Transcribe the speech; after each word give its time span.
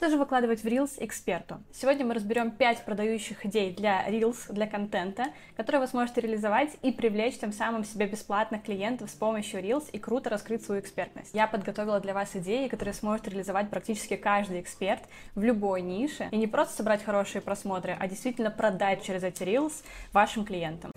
Что 0.00 0.08
же 0.08 0.16
выкладывать 0.16 0.62
в 0.62 0.64
Reels 0.64 0.92
эксперту? 0.96 1.62
Сегодня 1.74 2.06
мы 2.06 2.14
разберем 2.14 2.52
5 2.52 2.86
продающих 2.86 3.44
идей 3.44 3.70
для 3.74 4.08
Reels, 4.08 4.50
для 4.50 4.66
контента, 4.66 5.26
которые 5.58 5.82
вы 5.82 5.88
сможете 5.88 6.22
реализовать 6.22 6.70
и 6.80 6.90
привлечь 6.90 7.38
тем 7.38 7.52
самым 7.52 7.84
себе 7.84 8.06
бесплатно 8.06 8.58
клиентов 8.58 9.10
с 9.10 9.12
помощью 9.12 9.60
Reels 9.60 9.90
и 9.92 9.98
круто 9.98 10.30
раскрыть 10.30 10.64
свою 10.64 10.80
экспертность. 10.80 11.34
Я 11.34 11.46
подготовила 11.46 12.00
для 12.00 12.14
вас 12.14 12.34
идеи, 12.34 12.68
которые 12.68 12.94
сможет 12.94 13.28
реализовать 13.28 13.68
практически 13.68 14.16
каждый 14.16 14.62
эксперт 14.62 15.02
в 15.34 15.42
любой 15.42 15.82
нише 15.82 16.28
и 16.30 16.38
не 16.38 16.46
просто 16.46 16.76
собрать 16.76 17.04
хорошие 17.04 17.42
просмотры, 17.42 17.94
а 18.00 18.08
действительно 18.08 18.50
продать 18.50 19.02
через 19.02 19.22
эти 19.22 19.42
Reels 19.42 19.84
вашим 20.14 20.46
клиентам. 20.46 20.92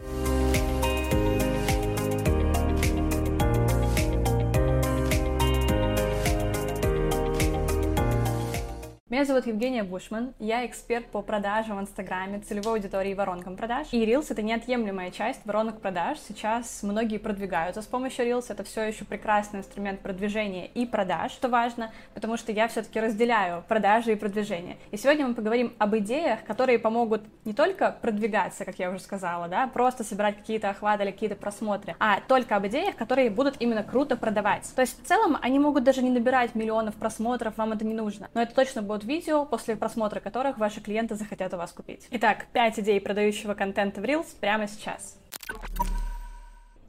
Меня 9.14 9.26
зовут 9.26 9.46
Евгения 9.46 9.84
Бушман, 9.84 10.34
я 10.40 10.66
эксперт 10.66 11.06
по 11.06 11.22
продажам 11.22 11.78
в 11.78 11.82
Инстаграме, 11.82 12.40
целевой 12.40 12.80
аудитории 12.80 13.14
воронкам 13.14 13.56
продаж. 13.56 13.90
И 13.92 14.04
Reels— 14.04 14.26
это 14.32 14.42
неотъемлемая 14.42 15.12
часть 15.12 15.46
воронок 15.46 15.82
продаж. 15.82 16.18
Сейчас 16.18 16.82
многие 16.82 17.20
продвигаются 17.20 17.84
с 17.84 17.86
помощью 17.86 18.26
Reels. 18.26 18.46
Это 18.50 18.64
все 18.64 18.82
еще 18.82 19.06
прекрасный 19.06 19.60
инструмент 19.60 20.00
продвижения 20.00 20.66
и 20.66 20.88
продаж, 20.88 21.32
что 21.32 21.48
важно, 21.48 21.92
потому 22.16 22.38
что 22.38 22.52
я 22.52 22.68
все-таки 22.68 23.00
разделяю 23.00 23.64
продажи 23.68 24.14
и 24.14 24.16
продвижение. 24.16 24.78
И 24.90 24.98
сегодня 24.98 25.28
мы 25.28 25.36
поговорим 25.36 25.74
об 25.78 25.96
идеях, 25.98 26.44
которые 26.44 26.80
помогут 26.80 27.22
не 27.46 27.54
только 27.54 27.96
продвигаться, 28.02 28.66
как 28.66 28.80
я 28.80 28.90
уже 28.90 29.00
сказала, 29.00 29.48
да, 29.48 29.68
просто 29.68 30.04
собирать 30.04 30.38
какие-то 30.38 30.72
охваты 30.72 31.04
или 31.04 31.12
какие-то 31.12 31.36
просмотры, 31.36 31.96
а 32.00 32.20
только 32.22 32.56
об 32.56 32.66
идеях, 32.66 32.96
которые 32.96 33.30
будут 33.30 33.58
именно 33.60 33.84
круто 33.84 34.18
продавать. 34.18 34.74
То 34.76 34.82
есть 34.82 35.04
в 35.04 35.08
целом 35.08 35.38
они 35.40 35.60
могут 35.60 35.84
даже 35.84 36.02
не 36.02 36.10
набирать 36.10 36.56
миллионов 36.56 36.96
просмотров, 36.96 37.56
вам 37.58 37.74
это 37.74 37.86
не 37.86 37.94
нужно, 37.94 38.28
но 38.34 38.42
это 38.42 38.56
точно 38.56 38.82
будут 38.82 39.03
видео, 39.04 39.46
после 39.46 39.76
просмотра 39.76 40.20
которых 40.20 40.58
ваши 40.58 40.82
клиенты 40.82 41.16
захотят 41.16 41.54
у 41.54 41.58
вас 41.58 41.72
купить. 41.72 42.08
Итак, 42.12 42.48
5 42.54 42.80
идей 42.80 43.02
продающего 43.02 43.54
контента 43.54 44.02
в 44.02 44.04
Reels 44.04 44.28
прямо 44.40 44.68
сейчас. 44.68 45.18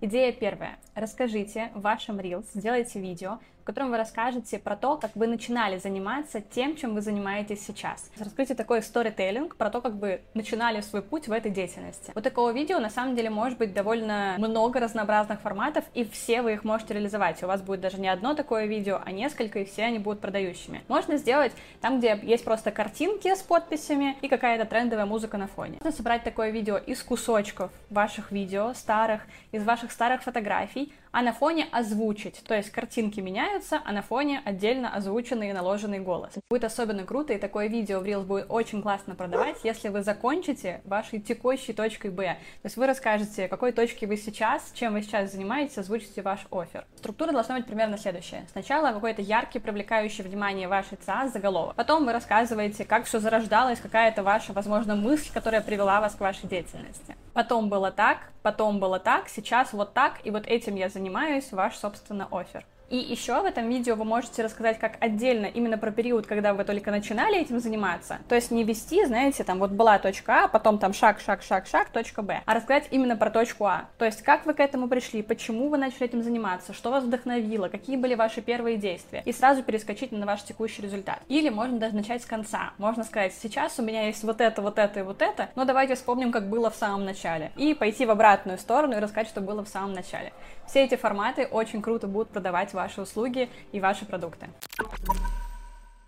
Идея 0.01 0.33
первая. 0.33 0.77
Расскажите 0.95 1.71
вашем 1.75 2.21
Reels, 2.21 2.47
сделайте 2.53 3.01
видео, 3.01 3.39
в 3.65 3.67
котором 3.67 3.91
вы 3.91 3.97
расскажете 3.97 4.59
про 4.59 4.77
то, 4.77 4.99
как 4.99 5.13
вы 5.15 5.27
начинали 5.27 5.79
заниматься 5.79 6.43
тем, 6.43 6.77
чем 6.77 6.95
вы 6.95 7.01
занимаетесь 7.01 7.65
сейчас. 7.65 8.11
Раскройте 8.19 8.55
такой 8.55 8.83
сторителлинг 8.83 9.57
про 9.57 9.71
то, 9.71 9.81
как 9.81 9.95
вы 9.95 10.21
начинали 10.35 10.83
свой 10.83 11.01
путь 11.01 11.29
в 11.29 11.33
этой 11.33 11.51
деятельности. 11.51 12.13
Вот 12.15 12.23
такого 12.23 12.53
видео 12.53 12.79
на 12.79 12.91
самом 12.91 13.17
деле 13.17 13.31
может 13.31 13.57
быть 13.57 13.73
довольно 13.73 14.35
много 14.37 14.81
разнообразных 14.81 15.41
форматов, 15.41 15.87
и 15.95 16.05
все 16.05 16.43
вы 16.43 16.53
их 16.53 16.65
можете 16.65 16.93
реализовать. 16.93 17.43
У 17.43 17.47
вас 17.47 17.63
будет 17.63 17.81
даже 17.81 17.99
не 17.99 18.09
одно 18.09 18.35
такое 18.35 18.67
видео, 18.67 19.01
а 19.03 19.11
несколько, 19.13 19.61
и 19.61 19.65
все 19.65 19.85
они 19.85 19.99
будут 19.99 20.21
продающими. 20.21 20.83
Можно 20.89 21.17
сделать 21.17 21.53
там, 21.81 22.01
где 22.01 22.21
есть 22.23 22.45
просто 22.45 22.71
картинки 22.71 23.35
с 23.35 23.41
подписями 23.41 24.19
и 24.21 24.29
какая-то 24.29 24.67
трендовая 24.67 25.07
музыка 25.07 25.39
на 25.39 25.47
фоне. 25.47 25.79
Можно 25.81 25.97
собрать 25.97 26.23
такое 26.23 26.51
видео 26.51 26.77
из 26.77 27.03
кусочков 27.03 27.73
ваших 27.89 28.31
видео, 28.31 28.75
старых, 28.75 29.23
из 29.53 29.65
ваших 29.65 29.91
старых 29.91 30.23
фотографий, 30.23 30.93
а 31.15 31.23
на 31.23 31.33
фоне 31.33 31.69
озвучить. 31.71 32.43
То 32.45 32.57
есть 32.57 32.71
картинки 32.71 33.21
меняются, 33.21 33.81
а 33.85 33.93
на 33.93 34.03
фоне 34.03 34.43
отдельно 34.45 34.93
озвученный 34.93 35.51
и 35.51 35.53
наложенный 35.53 36.01
голос. 36.01 36.33
Будет 36.51 36.65
особенно 36.65 37.05
круто, 37.05 37.33
и 37.33 37.39
такое 37.39 37.69
видео 37.69 38.01
в 38.01 38.03
Reels 38.03 38.25
будет 38.25 38.47
очень 38.49 38.83
классно 38.83 39.15
продавать, 39.15 39.59
если 39.63 39.91
вы 39.91 40.03
закончите 40.03 40.81
вашей 40.85 41.21
текущей 41.21 41.73
точкой 41.73 42.11
Б. 42.11 42.37
То 42.63 42.67
есть 42.67 42.77
вы 42.77 42.89
расскажете, 42.89 43.47
какой 43.47 43.71
точке 43.71 44.09
вы 44.09 44.17
сейчас, 44.17 44.73
чем 44.75 44.95
вы 44.95 45.03
сейчас 45.03 45.31
занимаетесь, 45.31 45.79
озвучите 45.79 46.21
ваш 46.21 46.47
офер. 46.51 46.85
Структура 46.97 47.31
должна 47.31 47.59
быть 47.59 47.67
примерно 47.67 47.97
следующая. 47.97 48.47
Сначала 48.51 48.93
какой-то 48.93 49.23
яркий, 49.23 49.61
привлекающий 49.61 50.25
внимание 50.25 50.67
вашей 50.67 50.97
ЦА 50.97 51.29
заголовок. 51.29 51.77
Потом 51.77 52.07
вы 52.07 52.13
рассказываете, 52.13 52.85
как 52.85 53.05
все 53.05 53.21
зарождалось, 53.21 53.79
какая-то 53.79 54.25
ваша, 54.25 54.53
возможно, 54.53 54.97
мысль, 54.97 55.33
которая 55.33 55.61
привела 55.61 56.01
вас 56.01 56.17
к 56.17 56.21
вашей 56.21 56.49
деятельности. 56.49 57.15
Потом 57.35 57.69
было 57.69 57.91
так, 57.91 58.33
потом 58.43 58.79
было 58.79 59.01
так, 59.01 59.29
сейчас 59.29 59.73
вот 59.73 59.93
так, 59.93 60.25
и 60.25 60.31
вот 60.31 60.47
этим 60.47 60.77
я 60.77 60.89
занимаюсь, 60.89 61.53
ваш, 61.53 61.77
собственно, 61.77 62.29
офер. 62.31 62.65
И 62.91 62.97
еще 62.97 63.41
в 63.41 63.45
этом 63.45 63.69
видео 63.69 63.95
вы 63.95 64.05
можете 64.05 64.43
рассказать 64.43 64.79
как 64.79 64.97
отдельно 65.01 65.47
именно 65.47 65.79
про 65.79 65.91
период, 65.91 66.27
когда 66.27 66.53
вы 66.53 66.65
только 66.65 66.91
начинали 66.91 67.41
этим 67.41 67.59
заниматься. 67.59 68.19
То 68.29 68.35
есть 68.35 68.51
не 68.51 68.63
вести, 68.63 69.05
знаете, 69.07 69.43
там 69.43 69.59
вот 69.59 69.71
была 69.71 69.99
точка 69.99 70.45
А, 70.45 70.49
потом 70.49 70.79
там 70.79 70.93
шаг, 70.93 71.21
шаг, 71.21 71.43
шаг, 71.43 71.67
шаг, 71.67 71.89
точка 71.89 72.23
Б, 72.23 72.43
а 72.45 72.55
рассказать 72.55 72.89
именно 72.91 73.17
про 73.17 73.31
точку 73.31 73.65
А. 73.65 73.87
То 73.99 74.05
есть 74.05 74.23
как 74.23 74.45
вы 74.47 74.55
к 74.55 74.61
этому 74.61 74.89
пришли, 74.89 75.23
почему 75.23 75.69
вы 75.69 75.79
начали 75.79 76.05
этим 76.05 76.23
заниматься, 76.23 76.73
что 76.73 76.91
вас 76.91 77.05
вдохновило, 77.05 77.69
какие 77.69 77.97
были 77.97 78.15
ваши 78.15 78.43
первые 78.43 78.77
действия. 78.77 79.23
И 79.25 79.33
сразу 79.33 79.63
перескочить 79.63 80.13
на 80.13 80.27
ваш 80.27 80.43
текущий 80.43 80.83
результат. 80.83 81.21
Или 81.29 81.49
можно 81.49 81.79
даже 81.79 81.95
начать 81.95 82.23
с 82.23 82.27
конца. 82.27 82.73
Можно 82.79 83.05
сказать, 83.05 83.33
сейчас 83.35 83.79
у 83.79 83.83
меня 83.83 84.07
есть 84.07 84.23
вот 84.25 84.41
это, 84.41 84.61
вот 84.61 84.79
это 84.79 85.01
и 85.01 85.03
вот 85.03 85.23
это, 85.23 85.49
но 85.55 85.65
давайте 85.65 85.95
вспомним, 85.95 86.33
как 86.33 86.51
было 86.51 86.71
в 86.71 86.77
самом 86.77 87.05
начале. 87.05 87.53
И 87.57 87.73
пойти 87.73 88.05
в 88.05 88.11
обратную 88.11 88.59
сторону 88.59 88.97
и 88.97 89.01
рассказать, 89.01 89.29
что 89.29 89.41
было 89.41 89.65
в 89.65 89.69
самом 89.69 89.95
начале. 89.95 90.33
Все 90.67 90.85
эти 90.85 90.97
форматы 90.97 91.47
очень 91.47 91.83
круто 91.83 92.07
будут 92.07 92.31
продавать 92.31 92.74
ваши 92.75 93.01
услуги 93.01 93.49
и 93.73 93.81
ваши 93.81 94.05
продукты. 94.05 94.49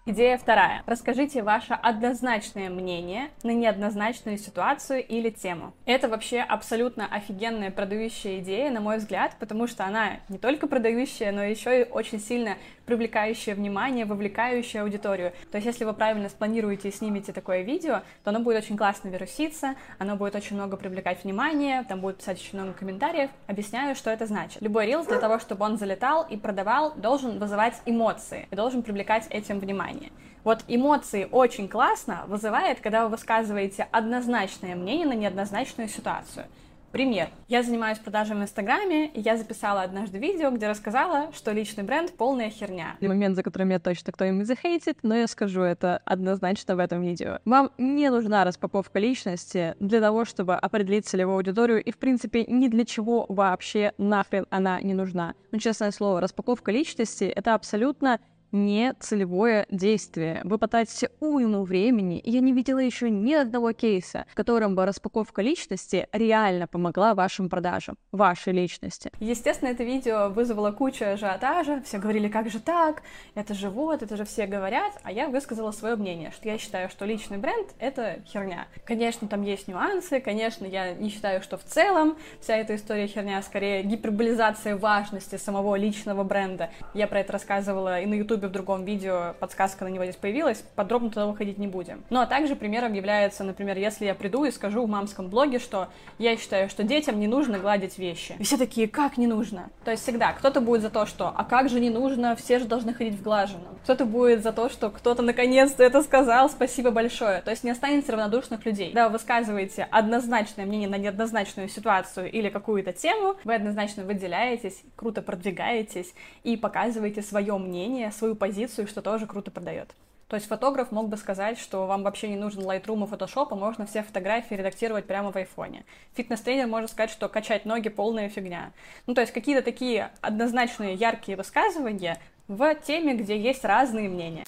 Идея 0.09 0.39
вторая. 0.39 0.84
Расскажите 0.87 1.43
ваше 1.43 1.75
однозначное 1.75 2.71
мнение 2.71 3.31
на 3.43 3.50
неоднозначную 3.50 4.39
ситуацию 4.39 5.05
или 5.05 5.31
тему. 5.31 5.75
Это 5.84 6.09
вообще 6.09 6.43
абсолютно 6.43 7.09
офигенная 7.09 7.72
продающая 7.72 8.39
идея, 8.39 8.71
на 8.71 8.81
мой 8.81 8.99
взгляд, 8.99 9.34
потому 9.41 9.67
что 9.67 9.84
она 9.84 10.21
не 10.28 10.39
только 10.39 10.69
продающая, 10.69 11.33
но 11.33 11.43
еще 11.43 11.81
и 11.81 11.91
очень 11.91 12.21
сильно 12.21 12.56
привлекающая 12.87 13.56
внимание, 13.56 14.05
вовлекающая 14.05 14.83
аудиторию. 14.83 15.33
То 15.50 15.56
есть, 15.56 15.67
если 15.67 15.84
вы 15.84 15.93
правильно 15.93 16.28
спланируете 16.28 16.91
и 16.91 16.93
снимете 16.93 17.33
такое 17.33 17.62
видео, 17.62 18.03
то 18.23 18.31
оно 18.31 18.38
будет 18.38 18.59
очень 18.59 18.77
классно 18.77 19.09
вируситься, 19.09 19.75
оно 19.99 20.15
будет 20.15 20.37
очень 20.37 20.55
много 20.55 20.77
привлекать 20.77 21.25
внимание, 21.25 21.83
там 21.83 22.00
будет 22.00 22.19
писать 22.19 22.38
очень 22.38 22.61
много 22.61 22.75
комментариев. 22.75 23.31
Объясняю, 23.49 23.97
что 23.97 24.11
это 24.11 24.27
значит. 24.27 24.62
Любой 24.62 24.87
рилс 24.87 25.09
для 25.09 25.19
того, 25.19 25.41
чтобы 25.41 25.65
он 25.65 25.78
залетал 25.78 26.25
и 26.31 26.37
продавал, 26.37 26.94
должен 26.94 27.41
вызывать 27.41 27.83
эмоции 27.87 28.47
и 28.53 28.55
должен 28.55 28.84
привлекать 28.84 29.27
этим 29.31 29.59
внимание 29.59 29.95
внимание. 29.96 30.12
Вот 30.44 30.64
эмоции 30.68 31.28
очень 31.30 31.68
классно 31.68 32.24
вызывает, 32.28 32.80
когда 32.80 33.04
вы 33.04 33.10
высказываете 33.10 33.88
однозначное 33.90 34.76
мнение 34.76 35.06
на 35.06 35.14
неоднозначную 35.14 35.88
ситуацию. 35.88 36.46
Пример. 36.92 37.28
Я 37.48 37.62
занимаюсь 37.62 37.98
продажами 37.98 38.40
в 38.40 38.42
Инстаграме, 38.44 39.08
и 39.08 39.20
я 39.20 39.36
записала 39.36 39.82
однажды 39.82 40.18
видео, 40.18 40.50
где 40.50 40.68
рассказала, 40.68 41.30
что 41.34 41.50
личный 41.50 41.82
бренд— 41.82 42.12
полная 42.16 42.48
херня. 42.48 42.96
Момент, 43.00 43.36
за 43.36 43.42
который 43.42 43.64
меня 43.64 43.80
точно 43.80 44.12
кто-нибудь 44.12 44.46
захейтит, 44.46 44.98
но 45.02 45.16
я 45.16 45.26
скажу 45.26 45.62
это 45.62 46.00
однозначно 46.04 46.76
в 46.76 46.78
этом 46.78 47.02
видео. 47.02 47.40
Вам 47.44 47.70
не 47.76 48.08
нужна 48.08 48.44
распаковка 48.44 48.98
личности 49.00 49.74
для 49.80 50.00
того, 50.00 50.24
чтобы 50.24 50.54
определить 50.54 51.06
целевую 51.06 51.36
аудиторию, 51.36 51.82
и, 51.82 51.90
в 51.90 51.98
принципе, 51.98 52.44
ни 52.46 52.68
для 52.68 52.84
чего 52.84 53.26
вообще 53.28 53.92
нахрен 53.98 54.46
она 54.48 54.80
не 54.80 54.94
нужна. 54.94 55.34
Ну, 55.50 55.58
честное 55.58 55.90
слово, 55.90 56.20
распаковка 56.20 56.70
личности— 56.70 57.24
это 57.36 57.54
абсолютно 57.54 58.20
не 58.56 58.94
целевое 58.99 59.67
действие. 59.71 60.41
Вы 60.44 60.59
потратите 60.59 61.11
уйму 61.21 61.62
времени, 61.62 62.19
и 62.19 62.31
я 62.31 62.41
не 62.41 62.53
видела 62.53 62.78
еще 62.78 63.11
ни 63.11 63.34
одного 63.34 63.72
кейса, 63.72 64.25
в 64.31 64.34
котором 64.34 64.75
бы 64.75 64.87
распаковка 64.87 65.43
личности 65.43 66.09
реально 66.12 66.67
помогла 66.67 67.15
вашим 67.15 67.49
продажам, 67.49 67.97
вашей 68.12 68.53
личности. 68.53 69.12
Естественно, 69.21 69.69
это 69.69 69.84
видео 69.84 70.31
вызвало 70.31 70.72
кучу 70.72 71.05
ажиотажа, 71.05 71.83
все 71.83 71.99
говорили, 71.99 72.28
как 72.28 72.49
же 72.50 72.59
так, 72.59 73.03
это 73.34 73.55
же 73.55 73.69
вот, 73.69 74.03
это 74.03 74.17
же 74.17 74.25
все 74.25 74.47
говорят, 74.47 74.93
а 75.03 75.12
я 75.12 75.28
высказала 75.28 75.71
свое 75.71 75.97
мнение, 75.97 76.33
что 76.33 76.49
я 76.49 76.59
считаю, 76.59 76.88
что 76.88 77.05
личный 77.05 77.38
бренд— 77.38 77.69
это 77.78 78.23
херня. 78.27 78.69
Конечно, 78.84 79.28
там 79.28 79.43
есть 79.43 79.69
нюансы, 79.69 80.21
конечно, 80.21 80.65
я 80.65 80.94
не 80.94 81.11
считаю, 81.11 81.43
что 81.43 81.59
в 81.59 81.65
целом 81.65 82.17
вся 82.41 82.56
эта 82.56 82.75
история 82.75 83.06
херня, 83.06 83.43
скорее 83.43 83.83
гиперболизация 83.83 84.77
важности 84.77 85.37
самого 85.37 85.77
личного 85.77 86.25
бренда. 86.25 86.71
Я 86.94 87.06
про 87.06 87.21
это 87.21 87.34
рассказывала 87.34 88.00
и 88.00 88.06
на 88.06 88.15
ютубе 88.15 88.45
в 88.48 88.52
другом 88.52 88.84
видео 88.84 89.34
подсказка 89.40 89.84
на 89.84 89.88
него 89.88 90.04
здесь 90.04 90.16
появилась, 90.16 90.64
подробно 90.74 91.10
туда 91.10 91.26
выходить 91.26 91.58
не 91.58 91.66
будем. 91.66 92.04
Ну 92.10 92.20
а 92.20 92.26
также 92.26 92.56
примером 92.56 92.93
является, 92.93 93.44
например, 93.44 93.76
если 93.76 94.06
я 94.06 94.14
приду 94.14 94.44
и 94.44 94.50
скажу 94.50 94.84
в 94.84 94.88
мамском 94.88 95.28
блоге, 95.28 95.58
что 95.58 95.88
я 96.19 96.37
считаю, 96.37 96.69
что 96.69 96.82
детям 96.82 97.20
не 97.20 97.26
нужно 97.26 97.58
гладить 97.58 97.98
вещи. 97.98 98.37
И 98.38 98.44
все 98.44 98.56
такие, 98.56 98.88
как 98.88 99.19
не 99.19 99.26
нужно? 99.26 99.70
То 99.84 99.90
есть 99.90 100.02
всегда 100.02 100.32
кто-то 100.32 100.60
будет 100.60 100.82
за 100.82 100.90
то, 100.90 101.06
что, 101.06 101.32
а 101.34 101.44
как 101.44 101.69
же 101.69 101.81
не 101.81 101.90
нужно, 101.90 102.37
все 102.37 102.58
же 102.58 102.66
должны 102.66 102.94
ходить 102.94 103.14
в 103.14 103.22
глаженном. 103.22 103.76
Кто-то 103.84 104.04
будет 104.04 104.43
за 104.43 104.52
то, 104.52 104.69
что 104.69 104.90
кто-то 104.90 105.22
наконец-то 105.22 105.82
это 105.82 106.02
сказал, 106.02 106.49
спасибо 106.50 106.90
большое. 106.90 107.42
То 107.42 107.50
есть 107.50 107.64
не 107.64 107.70
останется 107.70 108.12
равнодушных 108.12 108.64
людей. 108.64 108.92
Да, 108.92 109.08
вы 109.08 109.12
высказываете 109.12 109.88
однозначное 109.90 110.66
мнение 110.66 110.88
на 110.88 110.99
неоднозначную 110.99 111.69
ситуацию 111.69 112.31
или 112.31 112.49
какую-то 112.49 112.92
тему, 112.92 113.37
вы 113.44 113.54
однозначно 113.54 114.04
выделяетесь, 114.04 114.82
круто 114.94 115.22
продвигаетесь 115.22 116.14
и 116.44 116.56
показываете 116.56 117.22
свое 117.22 117.56
мнение, 117.58 118.12
свою 118.26 118.34
позицию, 118.34 118.88
что 118.88 119.02
тоже 119.02 119.26
круто 119.26 119.52
продает. 119.52 119.94
То 120.26 120.34
есть 120.34 120.49
фотограф 120.49 120.90
мог 120.90 121.08
бы 121.08 121.17
сказать, 121.17 121.56
что 121.56 121.87
вам 121.87 122.02
вообще 122.02 122.28
не 122.28 122.34
нужен 122.34 122.62
Lightroom 122.62 123.06
и 123.06 123.08
Photoshop, 123.08 123.49
а 123.52 123.55
можно 123.55 123.87
все 123.87 124.02
фотографии 124.02 124.56
редактировать 124.56 125.06
прямо 125.06 125.31
в 125.31 125.37
айфоне. 125.37 125.84
Фитнес-тренер 126.14 126.67
может 126.67 126.90
сказать, 126.90 127.11
что 127.11 127.28
качать 127.28 127.64
ноги 127.64 127.88
полная 127.88 128.28
фигня. 128.28 128.73
Ну, 129.06 129.14
то 129.14 129.20
есть 129.20 129.32
какие-то 129.32 129.62
такие 129.62 130.11
однозначные 130.23 130.94
яркие 130.94 131.37
высказывания 131.37 132.19
в 132.49 132.75
теме, 132.75 133.14
где 133.14 133.40
есть 133.40 133.64
разные 133.64 134.08
мнения. 134.08 134.43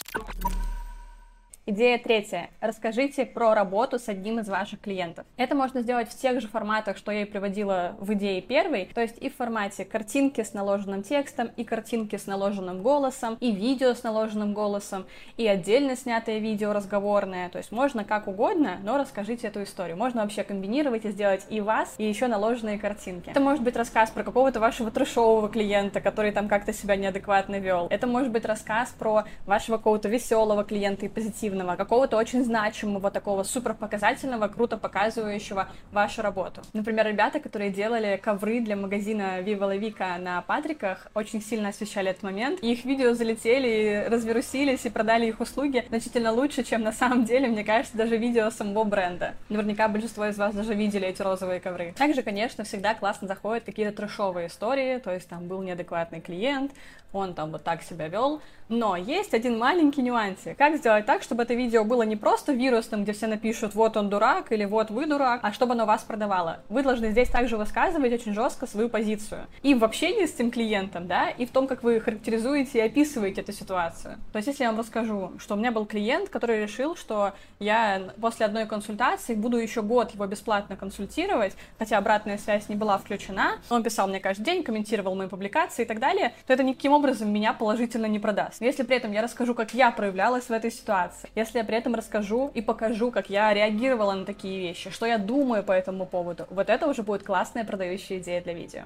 Идея 1.71 1.99
третья. 1.99 2.49
Расскажите 2.63 3.27
про 3.27 3.53
работу 3.53 3.99
с 3.99 4.09
одним 4.09 4.39
из 4.39 4.49
ваших 4.49 4.81
клиентов. 4.81 5.27
Это 5.37 5.55
можно 5.55 5.83
сделать 5.83 6.09
в 6.09 6.19
тех 6.19 6.41
же 6.41 6.49
форматах, 6.49 6.97
что 6.97 7.13
я 7.13 7.21
и 7.21 7.25
приводила 7.27 7.95
в 8.01 8.15
идее 8.15 8.41
первой, 8.41 8.87
то 8.87 9.03
есть 9.03 9.19
и 9.19 9.29
в 9.29 9.37
формате 9.37 9.85
картинки 9.85 10.43
с 10.43 10.55
наложенным 10.55 11.03
текстом, 11.03 11.51
и 11.59 11.65
картинки 11.65 12.17
с 12.17 12.27
наложенным 12.27 12.81
голосом, 12.81 13.37
и 13.41 13.53
видео 13.53 13.93
с 13.93 14.03
наложенным 14.03 14.55
голосом, 14.55 15.05
и 15.37 15.47
отдельно 15.47 15.95
снятое 15.95 16.39
видео 16.39 16.73
разговорное. 16.73 17.51
То 17.51 17.59
есть 17.59 17.71
можно 17.71 18.03
как 18.03 18.29
угодно, 18.29 18.79
но 18.83 18.97
расскажите 18.97 19.49
эту 19.49 19.63
историю. 19.63 19.99
Можно 19.99 20.23
вообще 20.23 20.45
комбинировать 20.45 21.05
и 21.05 21.11
сделать 21.11 21.45
и 21.51 21.61
вас, 21.61 21.97
и 21.99 22.09
еще 22.09 22.29
наложенные 22.29 22.79
картинки. 22.79 23.29
Это 23.29 23.41
может 23.41 23.63
быть 23.63 23.77
рассказ 23.77 24.11
про 24.11 24.25
какого-то 24.25 24.59
вашего 24.59 24.91
трешового 24.91 25.51
клиента, 25.51 26.01
который 26.01 26.33
там 26.33 26.49
как-то 26.49 26.73
себя 26.73 26.97
неадекватно 26.97 27.57
вел. 27.57 27.89
Это 27.91 28.07
может 28.07 28.33
быть 28.33 28.47
рассказ 28.47 28.89
про 28.99 29.25
вашего 29.45 29.77
какого-то 29.77 30.09
веселого 30.09 30.65
клиента 30.65 31.05
и 31.05 31.11
позитивного 31.11 31.58
позитивного, 31.59 31.77
какого-то 31.77 32.17
очень 32.17 32.45
значимого, 32.45 33.11
такого 33.11 33.43
супер 33.43 33.75
показательного, 33.75 34.49
круто 34.49 34.77
показывающего 34.77 35.69
вашу 35.93 36.23
работу. 36.23 36.63
Например, 36.73 37.07
ребята, 37.07 37.41
которые 37.41 37.71
делали 37.71 38.21
ковры 38.23 38.61
для 38.61 38.77
магазина 38.77 39.41
Viva 39.41 39.69
La 39.69 39.79
Vica 39.79 40.19
на 40.19 40.43
Патриках, 40.43 41.09
очень 41.15 41.43
сильно 41.43 41.69
освещали 41.69 42.11
этот 42.11 42.23
момент, 42.23 42.61
и 42.63 42.73
их 42.73 42.85
видео 42.85 43.15
залетели, 43.15 44.07
разверусились 44.09 44.85
и 44.87 44.91
продали 44.91 45.27
их 45.27 45.41
услуги 45.41 45.85
значительно 45.89 46.33
лучше, 46.33 46.63
чем 46.63 46.83
на 46.83 46.93
самом 46.93 47.25
деле, 47.25 47.49
мне 47.49 47.65
кажется, 47.65 47.97
даже 47.97 48.17
видео 48.17 48.51
самого 48.51 48.85
бренда. 48.85 49.35
Наверняка 49.49 49.89
большинство 49.89 50.27
из 50.27 50.39
вас 50.39 50.55
даже 50.55 50.75
видели 50.75 51.07
эти 51.09 51.23
розовые 51.23 51.61
ковры. 51.61 51.93
Также, 51.97 52.23
конечно, 52.23 52.65
всегда 52.65 52.95
классно 52.95 53.29
заходят 53.29 53.65
какие-то 53.65 53.93
трешовые 53.93 54.47
истории, 54.47 54.99
то 54.99 55.13
есть 55.13 55.29
там 55.29 55.49
был 55.49 55.63
неадекватный 55.63 56.21
клиент, 56.21 56.73
он 57.13 57.35
там 57.35 57.53
вот 57.53 57.65
так 57.65 57.83
себя 57.83 58.09
вел, 58.09 58.41
но 58.69 58.97
есть 58.97 59.35
один 59.35 59.59
маленький 59.59 60.03
нюансик. 60.03 60.57
Как 60.57 60.77
сделать 60.77 61.07
так, 61.07 61.23
чтобы 61.23 61.43
это 61.43 61.55
видео 61.55 61.85
было 61.85 62.03
не 62.03 62.17
просто 62.17 62.53
вирусным, 62.53 63.05
где 63.05 63.13
все 63.13 63.27
напишут 63.27 63.75
«вот 63.75 63.97
он 63.97 64.11
дурак» 64.11 64.53
или 64.53 64.65
«вот 64.65 64.91
вы 64.91 65.07
дурак», 65.07 65.41
а 65.43 65.53
чтобы 65.53 65.73
оно 65.73 65.87
вас 65.87 66.03
продавало. 66.03 66.61
Вы 66.69 66.83
должны 66.83 67.11
здесь 67.11 67.29
также 67.29 67.57
высказывать 67.57 68.13
очень 68.13 68.35
жестко 68.35 68.67
свою 68.67 68.89
позицию. 68.89 69.47
И 69.63 69.75
в 69.75 69.85
общении 69.85 70.27
с 70.27 70.35
этим 70.35 70.51
клиентом, 70.51 71.07
да, 71.07 71.31
и 71.31 71.47
в 71.47 71.51
том, 71.51 71.67
как 71.67 71.83
вы 71.83 72.01
характеризуете 72.01 72.79
и 72.79 72.83
описываете 72.83 73.41
эту 73.41 73.53
ситуацию. 73.53 74.17
То 74.33 74.39
есть, 74.39 74.49
если 74.49 74.65
я 74.65 74.71
вам 74.71 74.81
расскажу, 74.81 75.33
что 75.39 75.55
у 75.55 75.59
меня 75.59 75.73
был 75.73 75.87
клиент, 75.87 76.29
который 76.29 76.63
решил, 76.63 76.97
что 76.97 77.33
я 77.59 78.03
после 78.21 78.47
одной 78.47 78.67
консультации 78.67 79.35
буду 79.35 79.57
еще 79.57 79.83
год 79.83 80.13
его 80.13 80.27
бесплатно 80.27 80.77
консультировать, 80.77 81.55
хотя 81.79 81.99
обратная 81.99 82.39
связь 82.39 82.69
не 82.69 82.77
была 82.77 82.99
включена, 82.99 83.59
он 83.71 83.83
писал 83.83 84.09
мне 84.09 84.21
каждый 84.21 84.45
день, 84.45 84.63
комментировал 84.63 85.15
мои 85.15 85.29
публикации 85.29 85.83
и 85.83 85.87
так 85.87 85.99
далее, 85.99 86.35
то 86.47 86.53
это 86.53 86.63
никаким 86.63 86.93
образом 86.93 87.33
меня 87.33 87.53
положительно 87.53 88.07
не 88.07 88.19
продаст. 88.19 88.58
Но 88.61 88.67
если 88.67 88.83
при 88.83 88.97
этом 88.97 89.13
я 89.13 89.23
расскажу, 89.23 89.55
как 89.55 89.75
я 89.75 89.91
проявлялась 89.91 90.45
в 90.45 90.51
этой 90.51 90.71
ситуации, 90.71 91.31
если 91.35 91.59
я 91.59 91.65
при 91.65 91.77
этом 91.77 91.95
расскажу 91.95 92.51
и 92.55 92.61
покажу, 92.61 93.11
как 93.11 93.31
я 93.31 93.55
реагировала 93.55 94.15
на 94.15 94.25
такие 94.25 94.59
вещи, 94.59 94.91
что 94.91 95.07
я 95.07 95.19
думаю 95.19 95.63
по 95.63 95.73
этому 95.73 96.07
поводу, 96.07 96.47
вот 96.51 96.69
это 96.69 96.89
уже 96.89 97.03
будет 97.03 97.23
классная 97.23 97.65
продающая 97.65 98.19
идея 98.19 98.43
для 98.43 98.55
видео. 98.55 98.83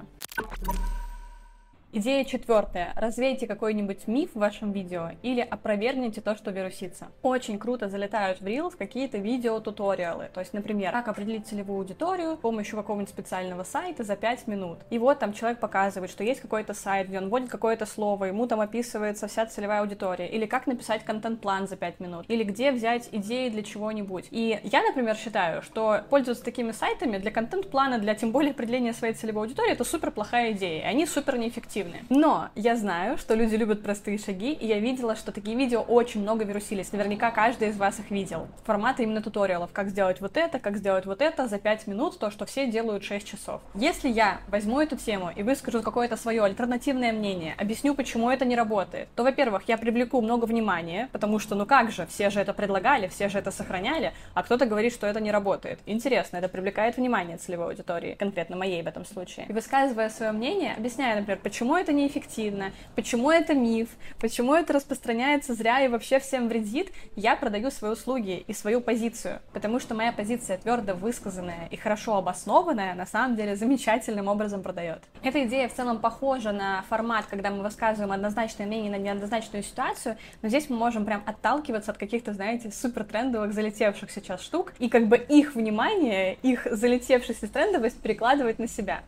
Идея 1.95 2.25
четвертая. 2.25 2.91
Развейте 2.95 3.45
какой-нибудь 3.45 4.07
миф 4.07 4.31
в 4.33 4.39
вашем 4.39 4.71
видео 4.71 5.11
или 5.21 5.41
опровергните 5.41 6.21
то, 6.21 6.35
что 6.35 6.49
вирусится. 6.49 7.09
Очень 7.21 7.59
круто 7.59 7.87
залетают 7.87 8.41
в 8.41 8.45
Reels 8.47 8.75
какие-то 8.75 9.19
видео-туториалы. 9.19 10.31
То 10.33 10.39
есть, 10.39 10.53
например, 10.53 10.91
как 10.91 11.09
определить 11.09 11.45
целевую 11.45 11.77
аудиторию 11.77 12.35
с 12.35 12.39
помощью 12.39 12.77
какого-нибудь 12.77 13.11
специального 13.11 13.61
сайта 13.61 14.03
за 14.03 14.15
5 14.15 14.47
минут. 14.47 14.79
И 14.89 14.97
вот 14.97 15.19
там 15.19 15.33
человек 15.33 15.59
показывает, 15.59 16.09
что 16.09 16.23
есть 16.23 16.41
какой-то 16.41 16.73
сайт, 16.73 17.09
где 17.09 17.19
он 17.19 17.29
вводит 17.29 17.49
какое-то 17.49 17.85
слово, 17.85 18.25
ему 18.25 18.47
там 18.47 18.59
описывается 18.59 19.27
вся 19.27 19.45
целевая 19.45 19.81
аудитория. 19.81 20.27
Или 20.27 20.47
как 20.47 20.65
написать 20.65 21.03
контент-план 21.03 21.67
за 21.67 21.75
5 21.75 21.99
минут. 21.99 22.25
Или 22.27 22.43
где 22.43 22.71
взять 22.71 23.07
идеи 23.11 23.49
для 23.49 23.61
чего-нибудь. 23.61 24.29
И 24.31 24.59
я, 24.63 24.81
например, 24.81 25.15
считаю, 25.15 25.61
что 25.61 26.01
пользоваться 26.09 26.43
такими 26.43 26.71
сайтами 26.71 27.19
для 27.19 27.29
контент-плана, 27.29 27.99
для 27.99 28.15
тем 28.15 28.31
более 28.31 28.49
определения 28.49 28.93
своей 28.93 29.13
целевой 29.13 29.43
аудитории, 29.43 29.73
это 29.73 29.83
супер 29.83 30.09
плохая 30.09 30.53
идея. 30.53 30.81
И 30.81 30.85
они 30.85 31.05
супер 31.05 31.37
неэффективны 31.37 31.82
эффективны. 31.83 32.05
Но 32.09 32.49
я 32.55 32.75
знаю, 32.75 33.17
что 33.17 33.35
люди 33.35 33.55
любят 33.55 33.83
простые 33.83 34.17
шаги, 34.17 34.53
и 34.53 34.67
я 34.67 34.79
видела, 34.79 35.15
что 35.15 35.31
такие 35.31 35.55
видео 35.55 35.81
очень 35.81 36.21
много 36.21 36.43
вирусились. 36.45 36.91
Наверняка 36.91 37.31
каждый 37.31 37.69
из 37.69 37.77
вас 37.77 37.99
их 37.99 38.11
видел. 38.11 38.47
Форматы 38.65 39.03
именно 39.03 39.21
туториалов, 39.21 39.71
как 39.71 39.89
сделать 39.89 40.21
вот 40.21 40.37
это, 40.37 40.59
как 40.59 40.77
сделать 40.77 41.05
вот 41.05 41.21
это 41.21 41.47
за 41.47 41.59
5 41.59 41.87
минут, 41.87 42.19
то, 42.19 42.31
что 42.31 42.45
все 42.45 42.67
делают 42.67 43.03
6 43.03 43.27
часов. 43.27 43.61
Если 43.73 44.09
я 44.09 44.39
возьму 44.47 44.81
эту 44.81 44.95
тему 44.95 45.31
и 45.35 45.43
выскажу 45.43 45.81
какое-то 45.81 46.17
свое 46.17 46.43
альтернативное 46.43 47.11
мнение, 47.11 47.55
объясню, 47.57 47.95
почему 47.95 48.29
это 48.29 48.45
не 48.45 48.55
работает, 48.55 49.09
то, 49.15 49.23
во-первых, 49.23 49.63
я 49.67 49.77
привлеку 49.77 50.21
много 50.21 50.45
внимания, 50.45 51.09
потому 51.11 51.39
что, 51.39 51.55
ну 51.55 51.65
как 51.65 51.91
же, 51.91 52.07
все 52.07 52.29
же 52.29 52.39
это 52.39 52.53
предлагали, 52.53 53.07
все 53.07 53.29
же 53.29 53.39
это 53.39 53.51
сохраняли, 53.51 54.13
а 54.33 54.43
кто-то 54.43 54.65
говорит, 54.65 54.93
что 54.93 55.07
это 55.07 55.19
не 55.19 55.31
работает. 55.31 55.79
Интересно, 55.85 56.37
это 56.37 56.47
привлекает 56.47 56.97
внимание 56.97 57.37
целевой 57.37 57.67
аудитории, 57.67 58.15
конкретно 58.15 58.55
моей 58.55 58.81
в 58.81 58.87
этом 58.87 59.05
случае. 59.05 59.45
И 59.49 59.53
высказывая 59.53 60.09
свое 60.09 60.31
мнение, 60.31 60.73
объясняя, 60.75 61.15
например, 61.15 61.39
почему 61.41 61.72
почему 61.73 61.81
это 61.81 61.93
неэффективно, 61.93 62.71
почему 62.95 63.31
это 63.31 63.55
миф, 63.55 63.89
почему 64.19 64.53
это 64.53 64.73
распространяется 64.73 65.55
зря 65.55 65.83
и 65.83 65.87
вообще 65.87 66.19
всем 66.19 66.47
вредит, 66.47 66.91
я 67.15 67.35
продаю 67.35 67.71
свои 67.71 67.91
услуги 67.91 68.43
и 68.45 68.53
свою 68.53 68.79
позицию, 68.79 69.39
потому 69.53 69.79
что 69.79 69.95
моя 69.95 70.11
позиция 70.11 70.59
твердо 70.59 70.93
высказанная 70.93 71.67
и 71.71 71.75
хорошо 71.75 72.17
обоснованная 72.17 72.93
на 72.93 73.07
самом 73.07 73.35
деле 73.35 73.55
замечательным 73.55 74.27
образом 74.27 74.61
продает. 74.61 75.01
Эта 75.23 75.43
идея 75.45 75.67
в 75.67 75.73
целом 75.73 75.97
похожа 75.97 76.51
на 76.51 76.83
формат, 76.89 77.25
когда 77.27 77.49
мы 77.49 77.63
высказываем 77.63 78.11
однозначное 78.11 78.67
мнение 78.67 78.91
на 78.91 79.01
неоднозначную 79.01 79.63
ситуацию, 79.63 80.17
но 80.43 80.49
здесь 80.49 80.69
мы 80.69 80.75
можем 80.75 81.05
прям 81.05 81.23
отталкиваться 81.25 81.89
от 81.89 81.97
каких-то, 81.97 82.33
знаете, 82.33 82.71
супер 82.71 83.03
трендовых, 83.03 83.51
залетевших 83.51 84.11
сейчас 84.11 84.43
штук, 84.43 84.73
и 84.77 84.89
как 84.89 85.07
бы 85.07 85.17
их 85.17 85.55
внимание, 85.55 86.37
их 86.43 86.67
залетевшесть 86.69 87.41
и 87.41 87.47
трендовость 87.47 87.99
перекладывать 87.99 88.59
на 88.59 88.67
себя. 88.67 89.01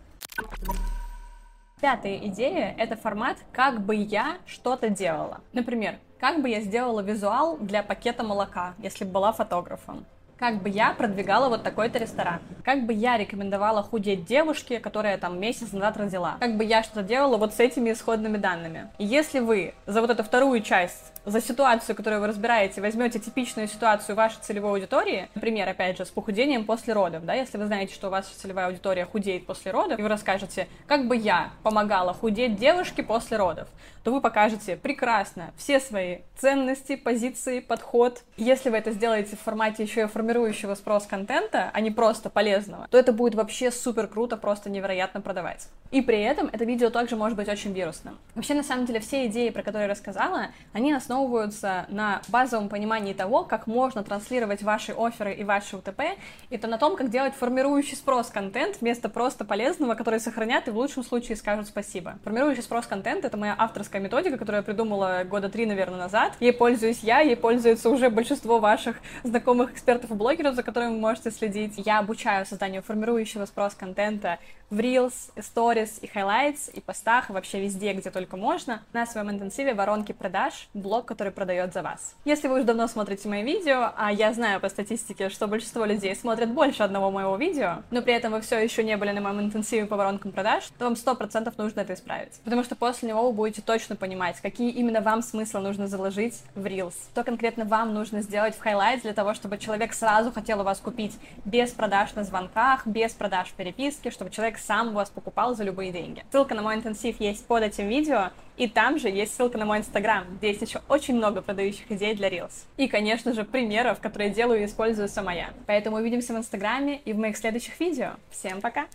Пятая 1.81 2.18
идея— 2.27 2.74
это 2.77 2.95
формат 2.95 3.38
«как 3.51 3.81
бы 3.81 3.95
я 3.95 4.38
что-то 4.45 4.89
делала». 4.89 5.42
Например, 5.51 5.95
как 6.19 6.42
бы 6.42 6.50
я 6.50 6.62
сделала 6.62 7.01
визуал 7.01 7.57
для 7.57 7.83
пакета 7.83 8.24
молока, 8.24 8.75
если 8.80 9.04
бы 9.04 9.12
была 9.12 9.33
фотографом. 9.33 10.06
Как 10.38 10.62
бы 10.62 10.68
я 10.68 10.92
продвигала 10.92 11.48
вот 11.48 11.64
такой-то 11.64 11.98
ресторан? 11.98 12.40
Как 12.66 12.86
бы 12.86 12.92
я 12.92 13.18
рекомендовала 13.18 13.82
худеть 13.82 14.26
девушке, 14.26 14.82
которая 14.82 15.18
там 15.18 15.40
месяц 15.40 15.72
назад 15.72 15.96
родила? 15.96 16.36
Как 16.42 16.58
бы 16.58 16.66
я 16.66 16.84
что-то 16.84 17.04
делала 17.04 17.38
вот 17.38 17.54
с 17.54 17.60
этими 17.62 17.94
исходными 17.94 18.36
данными? 18.36 18.90
Если 19.00 19.40
вы 19.40 19.74
за 19.86 20.02
вот 20.02 20.10
эту 20.10 20.24
вторую 20.24 20.62
часть 20.62 21.14
за 21.26 21.42
ситуацию, 21.42 21.96
которую 21.96 22.22
вы 22.22 22.28
разбираете, 22.28 22.82
возьмете 22.82 23.20
типичную 23.20 23.68
ситуацию 23.68 24.16
вашей 24.16 24.38
целевой 24.42 24.72
аудитории, 24.72 25.30
например, 25.36 25.68
опять 25.68 25.98
же, 25.98 26.06
с 26.06 26.10
похудением 26.10 26.65
после 26.65 26.94
родов, 26.94 27.25
да, 27.25 27.34
если 27.34 27.58
вы 27.58 27.65
знаете, 27.65 27.94
что 27.94 28.08
у 28.08 28.12
вас 28.12 28.27
целевая 28.27 28.68
аудитория 28.68 29.06
худеет 29.06 29.46
после 29.46 29.72
родов, 29.72 29.98
и 29.98 30.01
вы 30.01 30.08
расскажете, 30.08 30.68
как 30.86 31.08
бы 31.08 31.15
я 31.15 31.51
помогала 31.63 32.13
худеть 32.13 32.58
девушке 32.58 33.04
после 33.04 33.38
родов, 33.38 33.68
то 34.04 34.13
вы 34.13 34.22
покажете 34.22 34.75
прекрасно 34.75 35.51
все 35.58 35.80
свои 35.80 36.20
ценности, 36.38 36.96
позиции, 36.96 37.60
подход. 37.60 38.22
Если 38.38 38.70
вы 38.70 38.77
это 38.77 38.92
сделаете 38.92 39.36
в 39.36 39.39
формате 39.39 39.84
еще 39.84 40.01
и 40.01 40.06
формирующего 40.25 40.74
спрос 40.74 41.05
контента, 41.05 41.70
а 41.72 41.82
не 41.82 41.91
просто 41.91 42.32
полезного, 42.32 42.88
то 42.89 42.98
это 42.98 43.13
будет 43.13 43.36
вообще 43.36 43.70
супер 43.70 44.08
круто, 44.08 44.38
просто 44.38 44.72
невероятно 44.72 45.22
продавать. 45.22 45.67
И 45.91 46.01
при 46.01 46.20
этом 46.24 46.50
это 46.51 46.65
видео 46.65 46.89
также 46.89 47.15
может 47.15 47.38
быть 47.38 47.48
очень 47.48 47.72
вирусным. 47.72 48.17
Вообще, 48.34 48.55
на 48.55 48.63
самом 48.63 48.86
деле, 48.86 49.00
все 49.00 49.27
идеи, 49.27 49.50
про 49.50 49.62
которые 49.62 49.84
я 49.84 49.91
рассказала, 49.91 50.48
они 50.74 50.91
основываются 50.91 51.86
на 51.89 52.22
базовом 52.27 52.70
понимании 52.70 53.13
того, 53.13 53.44
как 53.44 53.67
можно 53.67 54.03
транслировать 54.03 54.63
ваши 54.63 54.94
оферы 54.94 55.36
и 55.36 55.44
ваши 55.44 55.77
УТП, 55.77 56.01
и 56.50 56.58
то 56.58 56.67
на 56.67 56.79
том, 56.79 56.96
как 56.96 57.12
делать 57.12 57.36
формирующий 57.36 57.96
спрос 57.96 58.27
контент 58.27 58.82
вместо 58.82 59.10
просто 59.10 59.46
полезного, 59.46 59.94
который 59.94 60.20
сохранят 60.20 60.67
и 60.67 60.72
в 60.72 60.77
лучшем 60.77 61.03
случае 61.03 61.38
скажут 61.38 61.67
спасибо. 61.67 62.15
Формирующий 62.24 62.63
спрос 62.63 62.88
контент— 62.88 63.24
это 63.25 63.38
моя 63.38 63.55
авторская 63.58 64.01
методика, 64.01 64.38
которую 64.38 64.62
я 64.62 64.63
придумала 64.63 65.22
года 65.24 65.50
три, 65.50 65.67
наверное, 65.67 66.00
назад. 66.00 66.34
Ей 66.39 66.51
пользуюсь 66.51 67.01
я, 67.03 67.20
ей 67.20 67.38
пользуется 67.38 67.91
уже 67.91 68.10
большинство 68.10 68.60
ваших 68.60 68.98
знакомых 69.24 69.74
экспертов 69.74 70.14
блогеров, 70.15 70.55
за 70.55 70.63
которыми 70.63 70.91
вы 70.91 71.00
можете 71.00 71.31
следить. 71.31 71.74
Я 71.77 72.00
обучаю 72.00 72.45
созданию 72.45 72.81
формирующего 72.81 73.45
спрос 73.45 73.75
контента 73.75 74.39
в 74.69 74.79
Reels, 74.79 75.13
Stories 75.36 76.00
и 76.01 76.07
Highlights, 76.07 76.72
и 76.74 76.81
постах, 76.81 77.29
и 77.29 77.34
вообще 77.34 77.62
везде, 77.62 77.93
где 77.93 78.10
только 78.10 78.38
можно, 78.38 78.81
на 78.93 79.05
своем 79.05 79.29
интенсиве 79.29 79.74
воронки 79.74 80.12
продаж, 80.12 80.67
блог, 80.74 81.05
который 81.05 81.31
продает 81.31 81.74
за 81.74 81.81
вас. 81.81 82.15
Если 82.25 82.48
вы 82.48 82.55
уже 82.55 82.63
давно 82.63 82.88
смотрите 82.88 83.29
мои 83.29 83.43
видео, 83.43 83.91
а 83.95 84.12
я 84.12 84.34
знаю 84.34 84.60
по 84.60 84.69
статистике, 84.69 85.29
что 85.29 85.48
большинство 85.48 85.86
людей 85.86 86.15
смотрят 86.15 86.50
больше 86.50 86.84
одного 86.84 87.12
моего 87.12 87.36
видео, 87.38 87.84
но 87.91 88.01
при 88.01 88.13
этом 88.13 88.31
вы 88.31 88.41
все 88.41 88.60
еще 88.60 88.84
не 88.84 88.98
были 88.98 89.12
на 89.12 89.22
моем 89.22 89.41
интенсиве 89.41 89.86
по 89.86 89.95
воронкам 89.95 90.31
продаж, 90.31 90.63
то 90.77 90.86
вам 90.86 90.93
100% 90.93 91.53
нужно 91.57 91.81
это 91.81 91.93
исправить. 91.93 92.34
Потому 92.43 92.63
что 92.63 92.75
после 92.75 93.10
него 93.10 93.27
вы 93.27 93.34
будете 93.34 93.62
точно 93.62 93.95
понимать, 93.95 94.41
какие 94.41 94.72
именно 94.72 95.01
вам 95.01 95.22
смыслы 95.22 95.62
нужно 95.62 95.88
заложить 95.88 96.41
в 96.55 96.65
Reels, 96.65 96.95
что 97.12 97.24
конкретно 97.24 97.65
вам 97.65 97.93
нужно 97.93 98.22
сделать 98.22 98.55
в 98.55 98.65
Highlights 98.65 99.01
для 99.01 99.13
того, 99.13 99.34
чтобы 99.34 99.57
человек 99.57 99.93
сразу 99.93 100.31
хотел 100.31 100.62
у 100.62 100.63
вас 100.63 100.79
купить 100.79 101.13
без 101.45 101.72
продаж 101.72 102.13
на 102.15 102.24
звонках, 102.24 102.88
без 102.88 103.13
продаж 103.13 103.50
в 103.50 103.53
переписке, 103.53 104.12
чтобы 104.12 104.31
человек 104.31 104.55
человек 104.56 104.60
сам 104.60 104.94
вас 104.94 105.10
покупал 105.10 105.56
за 105.56 105.64
любые 105.64 105.92
деньги. 105.92 106.24
Ссылка 106.32 106.56
на 106.56 106.62
мой 106.62 106.76
интенсив 106.76 107.20
есть 107.20 107.46
под 107.46 107.64
этим 107.64 107.88
видео, 107.88 108.32
и 108.58 108.68
там 108.68 109.00
же 109.00 109.10
есть 109.10 109.36
ссылка 109.36 109.58
на 109.58 109.66
мой 109.66 109.80
инстаграм, 109.80 110.26
где 110.38 110.50
есть 110.50 110.62
еще 110.62 110.82
очень 110.88 111.16
много 111.16 111.42
продающих 111.42 111.92
идей 111.92 112.16
для 112.16 112.30
Reels. 112.30 112.66
И, 112.78 112.88
конечно 112.88 113.34
же, 113.34 113.44
примеров, 113.44 114.00
которые 114.00 114.30
делаю 114.30 114.62
и 114.62 114.66
использую 114.66 115.10
сама 115.10 115.34
я. 115.34 115.50
Поэтому 115.68 115.98
увидимся 115.98 116.34
в 116.34 116.38
инстаграме 116.38 117.02
и 117.06 117.14
в 117.14 117.18
моих 117.18 117.38
следующих 117.38 117.80
видео. 117.80 118.12
Всем 118.32 118.62
пока! 118.62 118.86